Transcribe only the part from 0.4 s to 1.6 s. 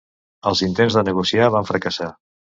Els intents de negociar